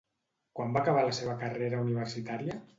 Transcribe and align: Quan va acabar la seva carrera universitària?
Quan 0.59 0.73
va 0.77 0.81
acabar 0.85 1.05
la 1.11 1.15
seva 1.19 1.37
carrera 1.45 1.85
universitària? 1.87 2.63